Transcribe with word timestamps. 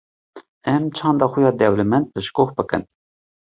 em 0.73 0.83
çanda 0.97 1.27
xwe 1.31 1.41
ya 1.45 1.51
dewlemed 1.61 2.05
piştgoh 2.13 2.49
bikin. 2.57 2.81